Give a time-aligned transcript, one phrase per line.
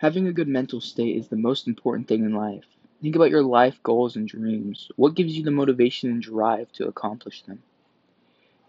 [0.00, 2.64] Having a good mental state is the most important thing in life.
[3.02, 4.90] Think about your life goals and dreams.
[4.96, 7.62] What gives you the motivation and drive to accomplish them?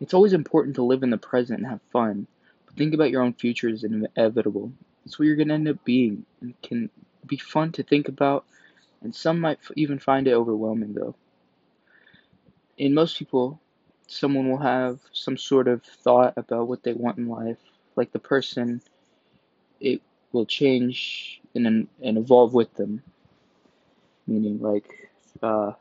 [0.01, 2.27] It's always important to live in the present and have fun,
[2.65, 4.73] but think about your own future is inevitable.
[5.05, 6.89] It's what you're going to end up being and can
[7.25, 8.43] be fun to think about,
[9.01, 11.15] and some might even find it overwhelming though.
[12.77, 13.61] In most people,
[14.05, 17.59] someone will have some sort of thought about what they want in life,
[17.95, 18.81] like the person,
[19.79, 20.01] it
[20.31, 23.03] will change and, and evolve with them.
[24.27, 25.09] Meaning, like,
[25.41, 25.73] uh,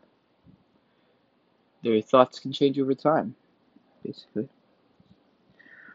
[1.83, 3.35] their thoughts can change over time,
[4.05, 4.49] basically.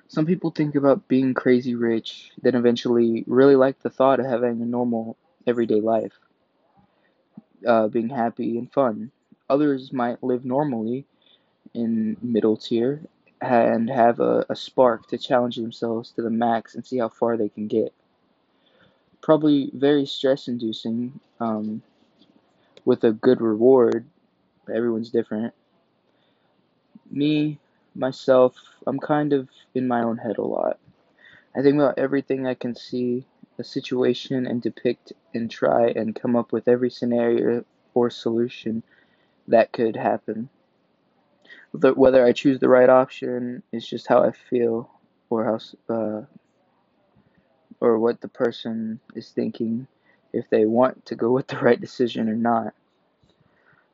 [0.08, 4.62] Some people think about being crazy rich, then eventually really like the thought of having
[4.62, 6.14] a normal, everyday life,
[7.68, 9.12] uh, being happy and fun.
[9.50, 11.06] Others might live normally
[11.74, 13.02] in middle tier
[13.42, 17.36] and have a, a spark to challenge themselves to the max and see how far
[17.36, 17.94] they can get.
[19.26, 21.82] Probably very stress inducing um,
[22.86, 24.06] with a good reward.
[24.70, 25.52] Everyone's different.
[27.10, 27.58] Me,
[27.96, 28.54] myself,
[28.86, 30.78] I'm kind of in my own head a lot.
[31.56, 33.26] I think about everything I can see,
[33.58, 38.84] a situation, and depict and try and come up with every scenario or solution
[39.48, 40.50] that could happen.
[41.72, 44.92] Whether I choose the right option is just how I feel,
[45.32, 46.22] or how, uh,
[47.86, 49.88] or what the person is thinking,
[50.34, 52.74] if they want to go with the right decision or not.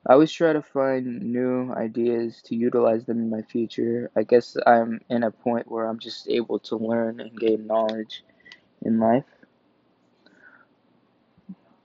[0.08, 4.09] I always try to find new ideas to utilize them in my future.
[4.16, 8.23] I guess I'm in a point where I'm just able to learn and gain knowledge
[8.81, 9.25] in life.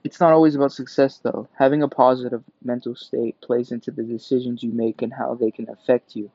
[0.03, 1.47] It's not always about success, though.
[1.59, 5.69] Having a positive mental state plays into the decisions you make and how they can
[5.69, 6.31] affect you.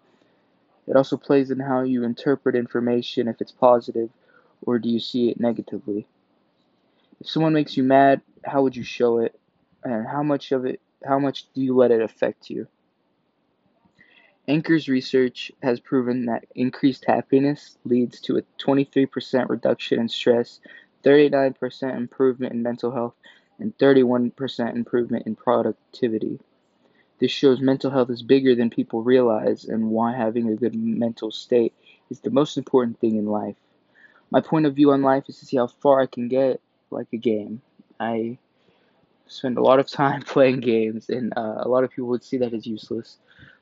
[0.87, 4.11] It also plays in how you interpret information if it's positive
[4.63, 6.07] or do you see it negatively.
[7.21, 9.39] If someone makes you mad, how would you show it?
[9.85, 12.69] And how much of it how much do you let it affect you?
[14.49, 20.61] Achor's research has proven that increased happiness leads to a 23% reduction in stress,
[21.05, 23.15] 39% improvement in mental health,
[23.59, 26.41] and 31% improvement in productivity.
[27.21, 31.31] This shows mental health is bigger than people realize and why having a good mental
[31.31, 31.73] state
[32.11, 33.57] is the most important thing in life.
[34.33, 37.09] My point of view on life is to see how far I can get like
[37.13, 37.61] a game.
[38.01, 38.39] I
[39.27, 42.39] spend a lot of time playing games, and uh, a lot of people would see
[42.39, 43.19] that as useless.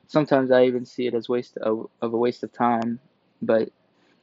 [0.07, 3.01] Sometimes I even see it as waste of, of a waste of time,
[3.41, 3.69] but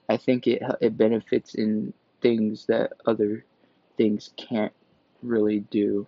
[0.09, 1.93] I think it it benefits in
[2.23, 3.45] things that other
[3.99, 4.73] things can't
[5.23, 6.07] really do.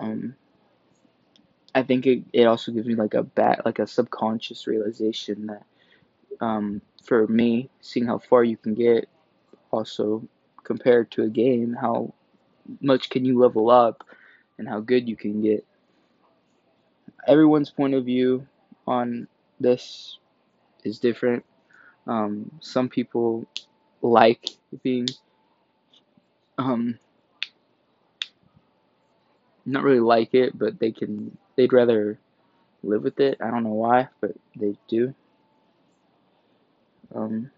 [0.00, 0.34] Um,
[1.74, 5.66] I think it, it also gives me like a bat like a subconscious realization that
[6.40, 9.08] um, for me, seeing how far you can get,
[9.70, 10.26] also
[10.64, 12.12] compared to a game, how
[12.80, 14.04] much can you level up
[14.58, 15.64] and how good you can get.
[17.26, 18.46] Everyone's point of view
[18.86, 19.28] on
[19.60, 20.18] this
[20.84, 21.44] is different.
[22.06, 23.46] Um, some people
[24.02, 24.48] like
[24.82, 25.06] being
[26.58, 26.98] um,
[29.64, 32.18] not really like it, but they can they'd rather
[32.82, 33.38] live with it.
[33.40, 35.14] I don't know why, but they do.
[37.14, 37.50] Um,